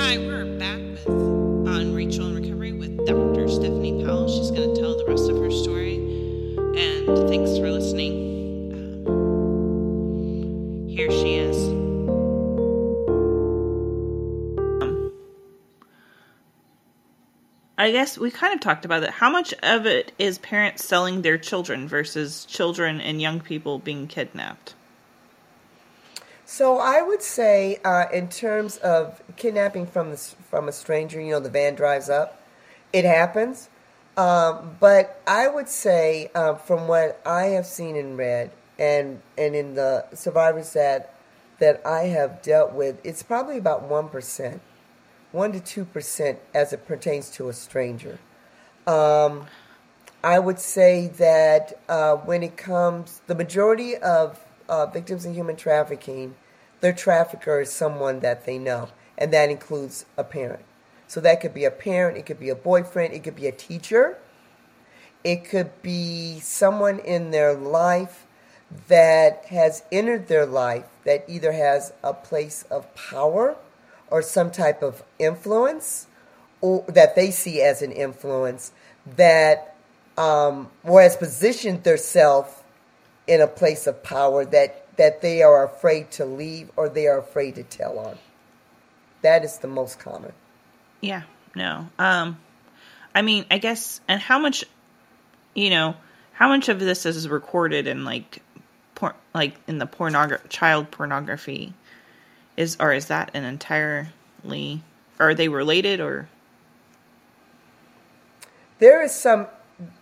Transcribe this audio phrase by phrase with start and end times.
[0.00, 3.46] Hi, we're back with on Rachel in Recovery with Dr.
[3.46, 4.28] Stephany Powell.
[4.28, 5.96] She's going to tell the rest of her story.
[5.96, 9.02] And thanks for listening.
[9.08, 11.56] Um, here she is.
[17.76, 19.10] I guess we kind of talked about it.
[19.10, 24.06] How much of it is parents selling their children versus children and young people being
[24.06, 24.76] kidnapped?
[26.58, 31.30] So I would say, uh, in terms of kidnapping from the, from a stranger, you
[31.30, 32.42] know, the van drives up,
[32.92, 33.68] it happens.
[34.16, 39.54] Um, but I would say, uh, from what I have seen and read, and and
[39.54, 41.14] in the survivors that
[41.60, 44.60] that I have dealt with, it's probably about one percent,
[45.30, 48.18] one to two percent, as it pertains to a stranger.
[48.84, 49.46] Um,
[50.24, 55.54] I would say that uh, when it comes, the majority of uh, victims in human
[55.54, 56.34] trafficking,
[56.80, 60.64] their trafficker is someone that they know, and that includes a parent.
[61.06, 63.52] So that could be a parent, it could be a boyfriend, it could be a
[63.52, 64.18] teacher,
[65.24, 68.26] it could be someone in their life
[68.88, 73.56] that has entered their life that either has a place of power
[74.10, 76.06] or some type of influence
[76.60, 78.72] or that they see as an influence
[79.16, 79.74] that
[80.18, 82.52] um, or has positioned themselves
[83.26, 87.18] in a place of power that that they are afraid to leave or they are
[87.18, 88.18] afraid to tell on.
[89.22, 90.32] That is the most common.
[91.00, 91.22] Yeah,
[91.54, 91.88] no.
[91.98, 92.38] Um
[93.14, 94.64] I mean, I guess and how much
[95.54, 95.96] you know,
[96.32, 98.42] how much of this is recorded in like
[98.94, 101.72] por- like in the pornography child pornography
[102.56, 104.82] is or is that an entirely
[105.18, 106.28] are they related or
[108.80, 109.46] there is some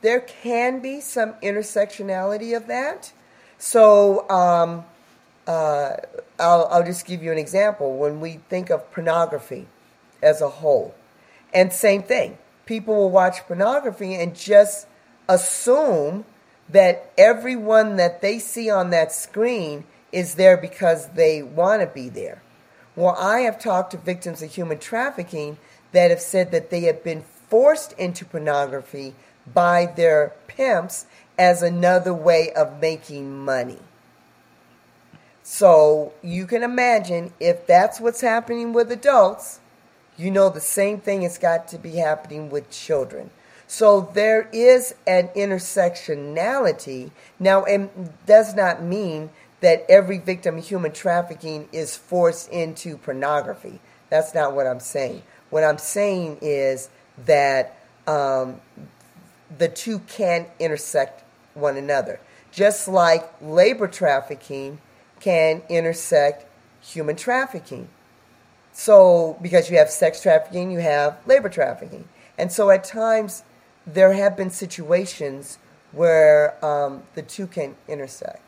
[0.00, 3.12] there can be some intersectionality of that
[3.58, 4.84] so um,
[5.46, 5.96] uh,
[6.38, 7.96] I'll, I'll just give you an example.
[7.96, 9.66] When we think of pornography
[10.22, 10.94] as a whole,
[11.54, 14.86] and same thing, people will watch pornography and just
[15.28, 16.24] assume
[16.68, 22.08] that everyone that they see on that screen is there because they want to be
[22.08, 22.42] there.
[22.94, 25.58] Well, I have talked to victims of human trafficking
[25.92, 29.14] that have said that they have been forced into pornography
[29.52, 31.06] by their pimps
[31.38, 33.78] as another way of making money.
[35.42, 39.60] So you can imagine if that's what's happening with adults,
[40.16, 43.30] you know the same thing has got to be happening with children.
[43.68, 47.10] So there is an intersectionality.
[47.38, 49.30] Now, it does not mean
[49.60, 53.80] that every victim of human trafficking is forced into pornography.
[54.08, 55.22] That's not what I'm saying.
[55.50, 56.88] What I'm saying is
[57.24, 57.76] that
[58.06, 58.60] um,
[59.58, 61.24] the two can intersect
[61.56, 62.20] one another.
[62.52, 64.78] Just like labor trafficking
[65.20, 66.46] can intersect
[66.80, 67.88] human trafficking.
[68.72, 72.08] So, because you have sex trafficking, you have labor trafficking.
[72.38, 73.42] And so at times,
[73.86, 75.58] there have been situations
[75.92, 78.42] where um, the two can intersect.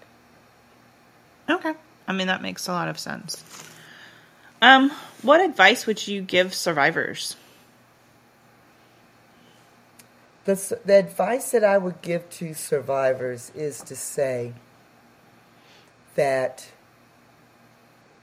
[1.48, 1.72] Okay.
[2.06, 3.42] I mean, that makes a lot of sense.
[4.60, 4.90] Um,
[5.22, 7.36] what advice would you give survivors?
[10.48, 14.54] The, the advice that I would give to survivors is to say
[16.14, 16.70] that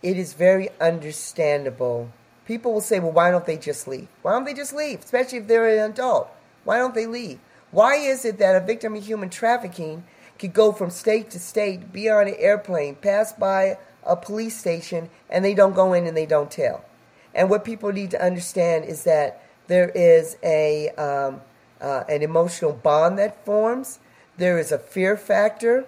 [0.02, 2.09] it is very understandable.
[2.47, 4.08] People will say, well, why don't they just leave?
[4.24, 5.02] Why don't they just leave?
[5.02, 6.28] Especially if they're an adult.
[6.64, 7.38] Why don't they leave?
[7.69, 10.03] Why is it that a victim of human trafficking
[10.40, 15.12] could go from state to state, be on an airplane, pass by a police station,
[15.30, 16.85] and they don't go in and they don't tell?
[17.35, 21.41] And what people need to understand is that there is a um,
[21.81, 24.00] uh, an emotional bond that forms.
[24.38, 25.86] There is a fear factor.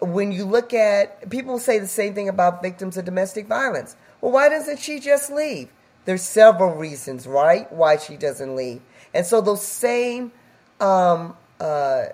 [0.00, 3.96] When you look at people say the same thing about victims of domestic violence.
[4.20, 5.68] Well, why doesn't she just leave?
[6.04, 8.80] There's several reasons, right, why she doesn't leave.
[9.12, 10.32] And so those same
[10.80, 12.06] um, uh,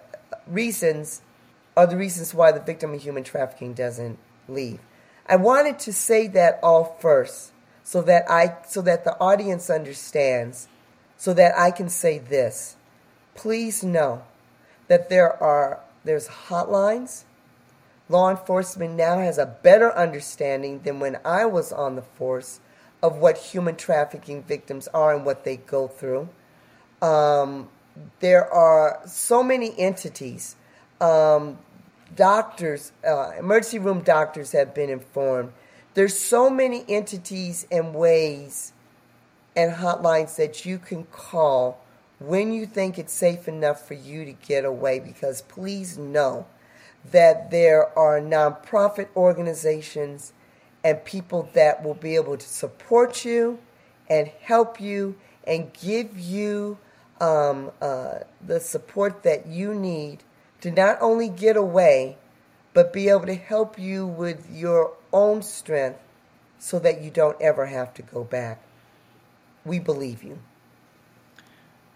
[0.47, 1.23] reasons
[1.77, 4.19] are the reasons why the victim of human trafficking doesn't
[4.49, 4.81] leave.
[5.27, 7.53] I wanted to say that all first
[7.85, 10.69] so that I so that the audience understands
[11.17, 12.77] so that I can say this
[13.35, 14.23] please know
[14.89, 17.25] that there are there's hotlines.
[18.09, 22.61] Law enforcement now has a better understanding than when I was on the force
[23.03, 26.29] of what human trafficking victims are and what they go through.
[27.01, 27.69] Um,
[28.21, 30.57] there are so many entities.
[31.01, 31.59] Um,
[32.15, 35.53] doctors, uh, emergency room doctors have been informed.
[35.95, 38.73] There's so many entities and ways
[39.55, 41.79] and hotlines that you can call
[42.27, 46.47] when you think it's safe enough for you to get away because please know
[47.11, 50.33] that there are nonprofit organizations
[50.85, 53.59] and people that will be able to support you
[54.09, 55.17] and help you
[55.47, 56.79] and give you
[57.21, 60.23] um, uh, the support that you need
[60.61, 62.17] to not only get away,
[62.75, 66.01] but be able to help you with your own strength
[66.59, 68.63] so that you don't ever have to go back.
[69.65, 70.39] We believe you.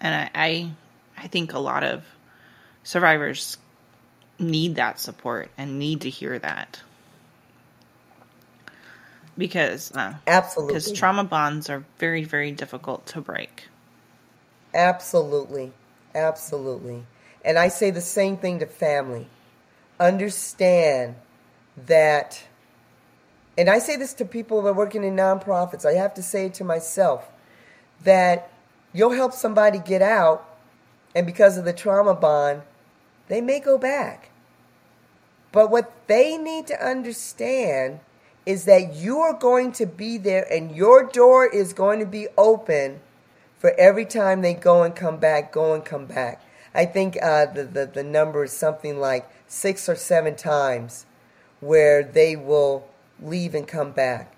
[0.00, 0.70] And I, I,
[1.16, 2.04] I think a lot of
[2.82, 3.58] survivors
[4.38, 6.82] need that support and need to hear that.
[9.38, 10.74] Because uh, absolutely.
[10.74, 13.68] because trauma bonds are very very difficult to break.
[14.72, 15.72] Absolutely.
[16.14, 17.04] Absolutely.
[17.44, 19.26] And i say the same thing to family.
[20.00, 21.16] Understand
[21.86, 22.42] that
[23.58, 26.46] and i say this to people that are working in nonprofits i have to say
[26.46, 27.30] it to myself
[28.02, 28.50] that
[28.96, 30.48] you'll help somebody get out
[31.14, 32.62] and because of the trauma bond
[33.28, 34.30] they may go back
[35.52, 38.00] but what they need to understand
[38.44, 42.28] is that you are going to be there and your door is going to be
[42.38, 43.00] open
[43.58, 46.42] for every time they go and come back, go and come back.
[46.74, 51.06] I think uh, the, the, the number is something like six or seven times
[51.60, 52.86] where they will
[53.20, 54.35] leave and come back.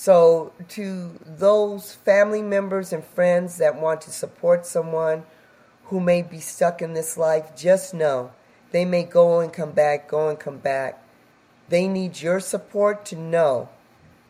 [0.00, 5.24] So, to those family members and friends that want to support someone
[5.86, 8.30] who may be stuck in this life, just know
[8.70, 11.02] they may go and come back, go and come back.
[11.68, 13.70] They need your support to know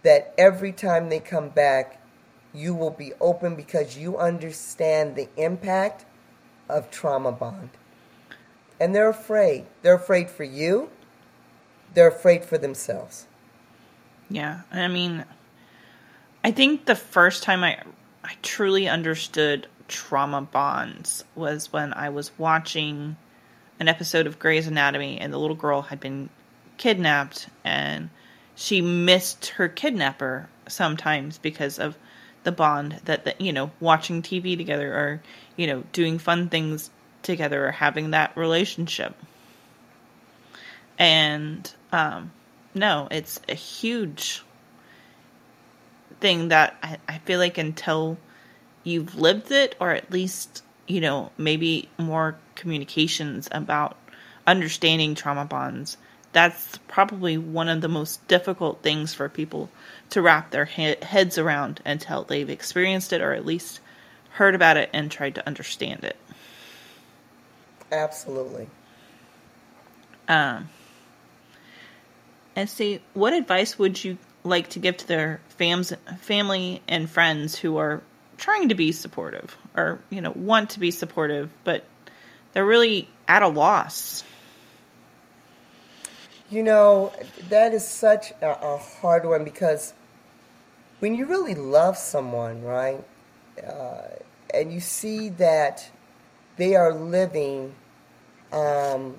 [0.05, 2.01] that every time they come back,
[2.55, 6.07] you will be open because you understand the impact
[6.67, 7.69] of trauma bond.
[8.81, 9.67] And they're afraid.
[9.83, 10.89] They're afraid for you,
[11.93, 13.27] they're afraid for themselves.
[14.31, 14.63] Yeah.
[14.73, 15.25] I mean,
[16.45, 17.83] I think the first time I,
[18.25, 23.17] I truly understood trauma bonds was when I was watching
[23.81, 26.29] an episode of Grey's Anatomy and the little girl had been
[26.77, 28.11] kidnapped and
[28.55, 31.97] she missed her kidnapper sometimes because of
[32.45, 35.23] the bond that, that you know watching TV together or
[35.57, 36.91] you know doing fun things
[37.23, 39.15] together or having that relationship.
[40.99, 42.33] And um
[42.75, 44.43] no it's a huge
[46.21, 48.19] thing that I, I feel like until
[48.85, 53.97] you've lived it or at least you know maybe more communications about
[54.47, 55.97] understanding trauma bonds
[56.33, 59.71] that's probably one of the most difficult things for people
[60.11, 63.81] to wrap their he- heads around until they've experienced it or at least
[64.33, 66.17] heard about it and tried to understand it.
[67.91, 68.69] Absolutely.
[70.29, 70.69] Um,
[72.55, 74.19] and see, what advice would you
[74.49, 78.03] like to give to their fams, family and friends who are
[78.37, 81.85] trying to be supportive or, you know, want to be supportive, but
[82.53, 84.25] they're really at a loss?
[86.51, 87.13] You know,
[87.51, 89.93] that is such a, a hard one because
[91.01, 93.05] when you really love someone, right,
[93.67, 94.03] uh,
[94.55, 95.91] and you see that
[96.57, 97.75] they are living
[98.53, 99.15] um,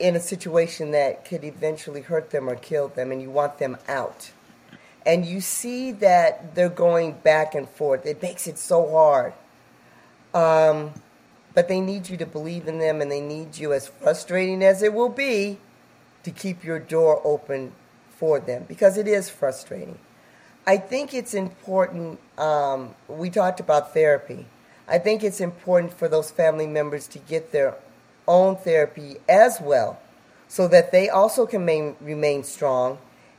[0.00, 3.76] in a situation that could eventually hurt them or kill them, and you want them
[3.86, 4.32] out,
[5.06, 9.32] and you see that they're going back and forth, it makes it so hard.
[10.34, 10.92] Um,
[11.54, 14.82] but they need you to believe in them, and they need you, as frustrating as
[14.82, 15.58] it will be,
[16.22, 17.72] to keep your door open
[18.08, 19.98] for them because it is frustrating.
[20.66, 22.20] I think it's important.
[22.38, 24.46] Um, we talked about therapy.
[24.86, 27.74] I think it's important for those family members to get their
[28.30, 29.98] own therapy as well
[30.48, 32.98] so that they also can main, remain strong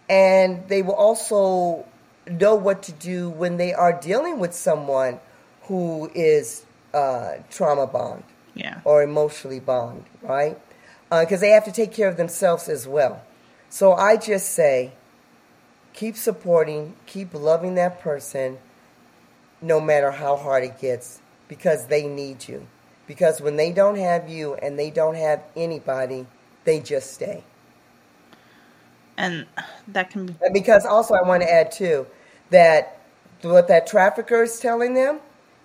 [0.09, 1.85] and they will also
[2.29, 5.19] know what to do when they are dealing with someone
[5.63, 8.81] who is uh, trauma bond yeah.
[8.83, 10.57] or emotionally bond, right?
[11.09, 13.21] because uh, they have to take care of themselves as well.
[13.69, 14.93] So I just say,
[15.93, 18.57] keep supporting, keep loving that person,
[19.61, 21.19] no matter how hard it gets,
[21.49, 22.65] because they need you.
[23.11, 26.25] Because when they don't have you and they don't have anybody,
[26.63, 27.43] they just stay.
[29.17, 29.47] And
[29.89, 30.35] that can be.
[30.41, 32.07] And because also, I want to add too
[32.51, 33.01] that
[33.41, 35.19] what that trafficker is telling them,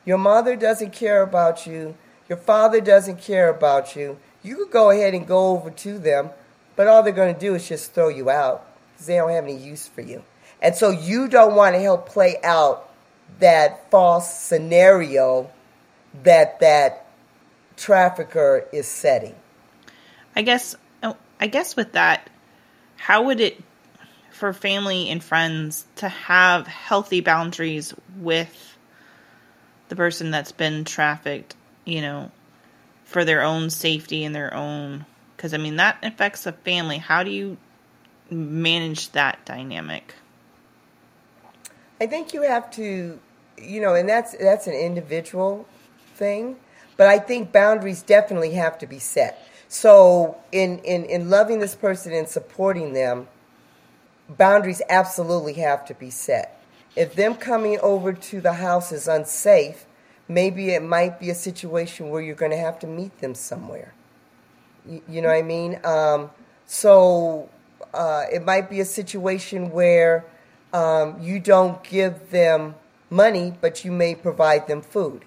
[0.04, 1.94] your mother doesn't care about you,
[2.28, 6.30] your father doesn't care about you, you could go ahead and go over to them,
[6.74, 9.44] but all they're going to do is just throw you out because they don't have
[9.44, 10.24] any use for you.
[10.60, 12.92] And so you don't want to help play out
[13.38, 15.48] that false scenario
[16.24, 17.05] that that
[17.76, 19.34] trafficker is setting.
[20.34, 22.28] I guess oh, I guess with that
[22.96, 23.62] how would it
[24.30, 28.76] for family and friends to have healthy boundaries with
[29.88, 31.54] the person that's been trafficked,
[31.84, 32.30] you know,
[33.04, 35.06] for their own safety and their own
[35.36, 36.98] because I mean that affects a family.
[36.98, 37.56] How do you
[38.30, 40.14] manage that dynamic?
[42.00, 43.18] I think you have to
[43.58, 45.66] you know, and that's that's an individual
[46.14, 46.56] thing,
[46.96, 49.46] but I think boundaries definitely have to be set.
[49.68, 53.28] So in in in loving this person and supporting them,
[54.28, 56.62] boundaries absolutely have to be set.
[56.94, 59.84] If them coming over to the house is unsafe,
[60.28, 63.92] maybe it might be a situation where you're going to have to meet them somewhere.
[64.88, 65.78] You, you know what I mean?
[65.84, 66.30] Um,
[66.64, 67.50] so
[67.92, 70.24] uh, it might be a situation where
[70.72, 72.76] um, you don't give them
[73.10, 75.24] money, but you may provide them food.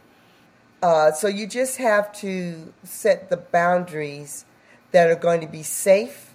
[0.81, 4.45] Uh, so you just have to set the boundaries
[4.91, 6.33] that are going to be safe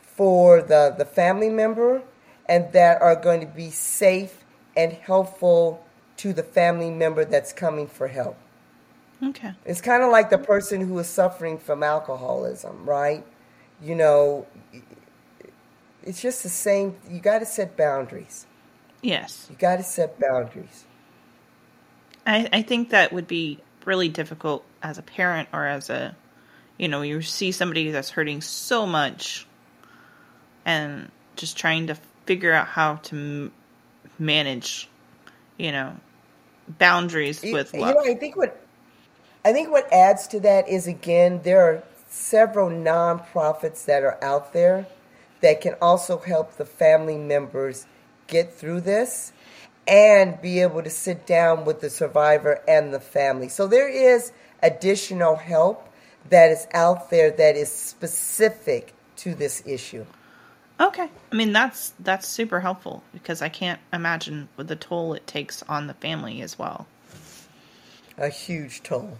[0.00, 2.02] for the, the family member
[2.46, 4.44] and that are going to be safe
[4.76, 5.84] and helpful
[6.16, 8.36] to the family member that's coming for help.
[9.22, 9.52] Okay.
[9.64, 13.24] It's kind of like the person who is suffering from alcoholism, right?
[13.82, 14.46] You know,
[16.02, 16.96] it's just the same.
[17.08, 18.46] You got to set boundaries.
[19.02, 19.46] Yes.
[19.50, 20.84] You got to set boundaries.
[22.26, 26.16] I, I think that would be really difficult as a parent or as a,
[26.78, 29.46] you know, you see somebody that's hurting so much
[30.64, 31.96] and just trying to
[32.26, 33.52] figure out how to m-
[34.18, 34.88] manage,
[35.56, 35.96] you know,
[36.78, 37.88] boundaries with love.
[37.88, 38.60] you know, I think what
[39.44, 44.52] I think what adds to that is again there are several nonprofits that are out
[44.52, 44.86] there
[45.40, 47.86] that can also help the family members
[48.26, 49.32] get through this
[49.86, 53.48] and be able to sit down with the survivor and the family.
[53.48, 54.32] So there is
[54.62, 55.88] additional help
[56.28, 60.04] that is out there that is specific to this issue.
[60.78, 61.08] Okay.
[61.30, 65.62] I mean that's that's super helpful because I can't imagine what the toll it takes
[65.64, 66.86] on the family as well.
[68.16, 69.18] A huge toll.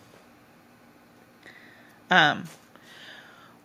[2.11, 2.45] Um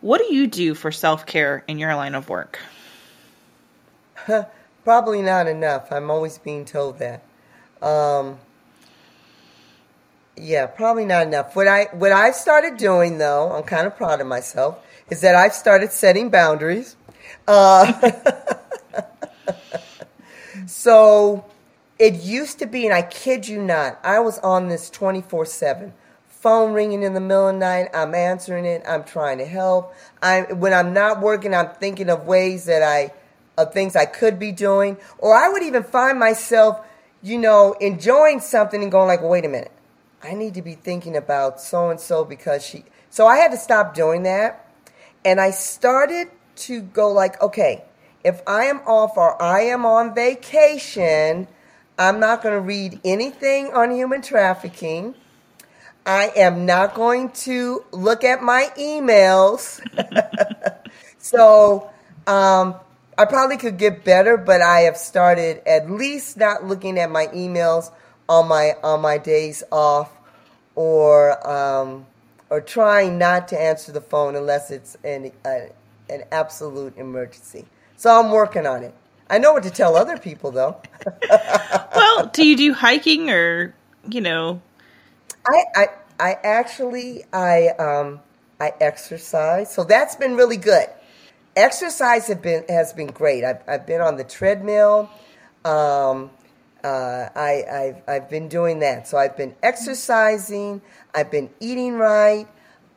[0.02, 2.60] what do you do for self-care in your line of work?
[4.86, 5.92] Probably not enough.
[5.92, 7.24] I'm always being told that.
[7.82, 8.38] Um,
[10.38, 11.56] yeah, probably not enough.
[11.56, 14.77] What I what I've started doing though, I'm kind of proud of myself,
[15.10, 16.98] is that I've started setting boundaries.
[17.48, 18.12] Uh,
[20.68, 21.46] so
[21.98, 25.94] it used to be, and I kid you not, I was on this 24 7.
[26.27, 29.96] Phone ringing in the middle of the night, I'm answering it, I'm trying to help.
[30.22, 33.12] I when I'm not working, I'm thinking of ways that I
[33.58, 34.98] of things I could be doing.
[35.18, 36.86] Or I would even find myself,
[37.22, 39.72] you know, enjoying something and going like, well, wait a minute.
[40.24, 43.58] I need to be thinking about so and so because she so I had to
[43.58, 44.70] stop doing that.
[45.24, 47.84] And I started to go like, okay,
[48.24, 51.48] if I am off or I am on vacation,
[51.98, 55.16] I'm not going to read anything on human trafficking.
[56.06, 59.80] I am not going to look at my emails.
[61.18, 61.90] so
[62.28, 62.76] um,
[63.17, 67.27] I probably could get better, but I have started at least not looking at my
[67.27, 67.91] emails
[68.27, 70.12] on my on my days off,
[70.75, 72.05] or um,
[72.50, 75.69] or trying not to answer the phone unless it's an a,
[76.10, 77.65] an absolute emergency.
[77.95, 78.93] So I'm working on it.
[79.29, 80.81] I know what to tell other people though.
[81.95, 83.74] well, do you do hiking or,
[84.10, 84.62] you know,
[85.48, 85.88] I, I
[86.19, 88.19] I actually I um
[88.60, 90.88] I exercise, so that's been really good.
[91.56, 93.44] Exercise have been has been great.
[93.44, 95.10] I've I've been on the treadmill.
[95.64, 96.30] Um,
[96.84, 99.08] uh, I I've I've been doing that.
[99.08, 100.82] So I've been exercising.
[101.14, 102.48] I've been eating right.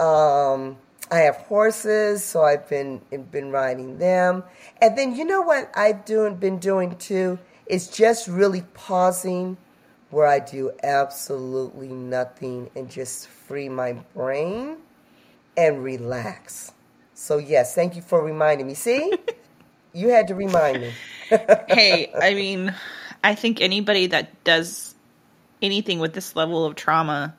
[0.00, 0.76] Um,
[1.10, 3.00] I have horses, so I've been
[3.30, 4.44] been riding them.
[4.82, 9.56] And then you know what I've doing been doing too is just really pausing
[10.10, 14.78] where I do absolutely nothing and just free my brain
[15.56, 16.72] and relax.
[17.20, 18.74] So, yes, thank you for reminding me.
[18.74, 19.12] See,
[19.92, 20.92] you had to remind me.
[21.68, 22.72] hey, I mean,
[23.24, 24.94] I think anybody that does
[25.60, 27.34] anything with this level of trauma,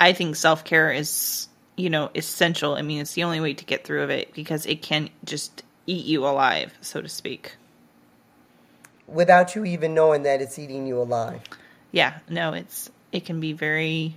[0.00, 2.74] I think self care is, you know, essential.
[2.74, 5.62] I mean, it's the only way to get through of it because it can just
[5.86, 7.54] eat you alive, so to speak.
[9.06, 11.42] Without you even knowing that it's eating you alive.
[11.92, 14.16] Yeah, no, it's it can be very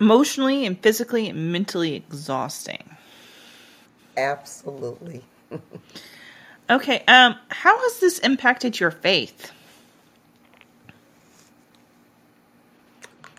[0.00, 2.96] emotionally and physically and mentally exhausting.
[4.16, 5.22] Absolutely.
[6.70, 9.52] Okay, um how has this impacted your faith?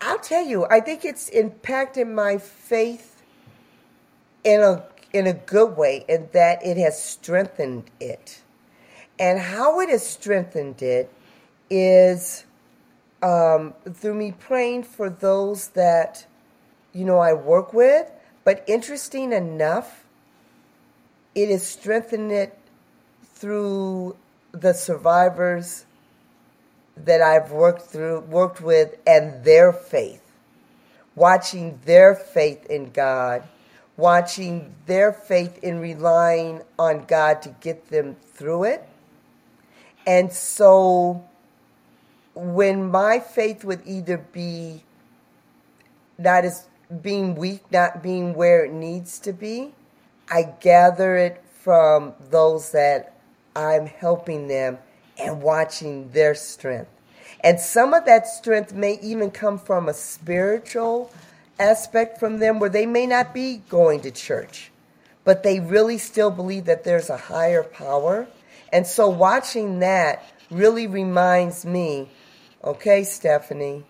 [0.00, 3.22] I'll tell you, I think it's impacted my faith
[4.44, 8.42] in a in a good way in that it has strengthened it.
[9.18, 11.12] And how it has strengthened it
[11.70, 12.44] is
[13.22, 16.26] um, through me praying for those that
[16.98, 18.10] you know I work with.
[18.44, 20.04] But interesting enough,
[21.34, 22.58] it is strengthened it
[23.34, 24.16] through
[24.52, 25.84] the survivors
[26.96, 30.22] that I've worked through, worked with, and their faith,
[31.14, 33.44] watching their faith in God,
[33.96, 38.88] watching their faith in relying on God to get them through it.
[40.06, 41.24] And so
[42.34, 44.82] when my faith would either be
[46.18, 46.67] not as
[47.02, 49.74] being weak, not being where it needs to be,
[50.30, 53.14] I gather it from those that
[53.54, 54.78] I'm helping them
[55.18, 56.90] and watching their strength.
[57.40, 61.12] And some of that strength may even come from a spiritual
[61.58, 64.70] aspect from them where they may not be going to church,
[65.24, 68.28] but they really still believe that there's a higher power.
[68.72, 72.08] And so watching that really reminds me
[72.64, 73.84] okay, Stephany,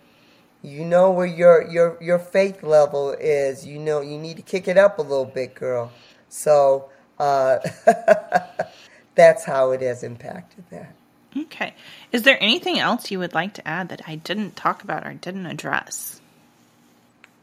[0.61, 3.65] you know where your, your, your faith level is.
[3.65, 5.91] You know, you need to kick it up a little bit, girl.
[6.29, 7.59] So uh,
[9.15, 10.93] that's how it has impacted that.
[11.35, 11.73] Okay.
[12.11, 15.13] Is there anything else you would like to add that I didn't talk about or
[15.13, 16.19] didn't address?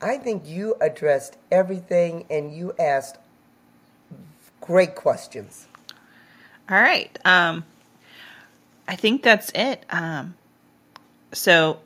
[0.03, 3.17] I think you addressed everything and you asked
[4.61, 5.67] great questions.
[6.69, 7.17] All right.
[7.25, 7.65] Um,
[8.89, 9.85] I think that's it.
[9.89, 10.35] Um,
[11.33, 11.79] so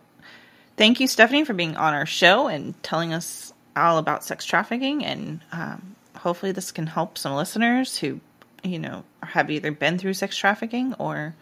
[0.80, 5.04] thank you, Stephany, for being on our show and telling us all about sex trafficking.
[5.04, 8.18] And um, hopefully, this can help some listeners who,
[8.64, 11.34] you know, have either been through sex trafficking or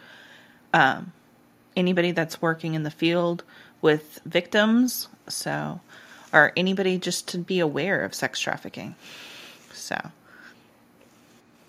[0.75, 1.13] um,
[1.77, 3.45] anybody that's working in the field
[3.81, 5.07] with victims.
[5.29, 5.81] So,
[6.33, 8.97] or anybody just to be aware of sex trafficking.
[9.73, 9.97] So,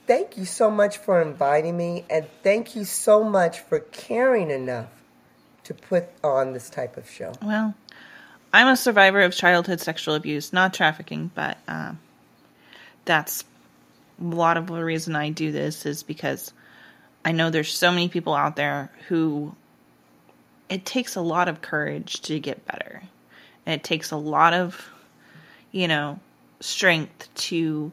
[0.07, 4.98] thank you so much for inviting me, and thank you so much for caring enough
[5.69, 7.31] to put on this type of show.
[7.43, 7.75] Well,
[8.51, 11.99] I'm a survivor of childhood sexual abuse, not trafficking, but um,
[13.05, 13.43] that's
[14.19, 16.51] a lot of the reason I do this is because
[17.23, 19.55] I know there's so many people out there who
[20.69, 23.03] it takes a lot of courage to get better.
[23.67, 24.89] And it takes a lot of,
[25.71, 26.19] you know,
[26.61, 27.91] strength to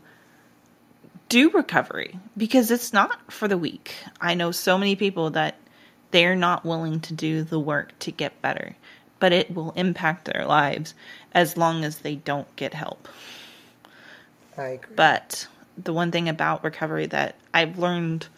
[1.28, 3.94] do recovery because it's not for the weak.
[4.18, 5.56] I know so many people that
[6.16, 8.74] they're not willing to do the work to get better,
[9.20, 10.94] but it will impact their lives
[11.33, 13.07] as long as they don't get help.
[14.57, 14.96] I agree.
[14.96, 18.29] But the one thing about recovery that I've learned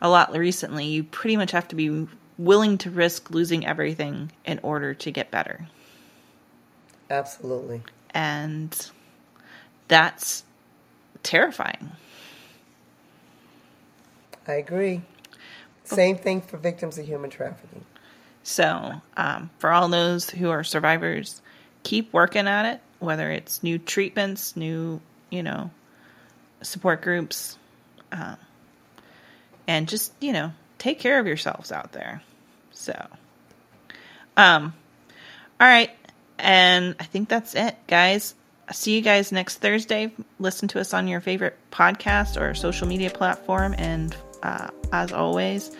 [0.00, 4.58] a lot recently, you pretty much have to be willing to risk losing everything in
[4.62, 5.68] order to get better.
[7.10, 7.82] Absolutely.
[8.14, 8.90] And
[9.88, 10.44] that's
[11.22, 11.90] terrifying.
[14.46, 15.02] I agree.
[15.94, 17.84] Same thing for victims of human trafficking.
[18.42, 21.42] So, um, for all those who are survivors,
[21.82, 25.70] keep working at it, whether it's new treatments, new, you know,
[26.62, 27.58] support groups,
[28.12, 28.36] um,
[29.66, 32.22] and just, you know, take care of yourselves out there.
[32.70, 32.94] So,
[34.36, 34.72] um,
[35.60, 35.90] all right.
[36.38, 38.34] And I think that's it, guys.
[38.68, 40.12] I'll see you guys next Thursday.
[40.38, 43.74] Listen to us on your favorite podcast or social media platform.
[43.76, 45.70] And uh, as always,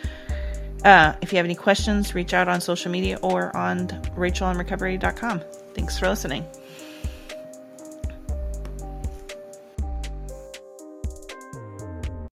[0.85, 5.41] uh, if you have any questions, reach out on social media or on rachelandrecovery.com.
[5.73, 6.45] Thanks for listening.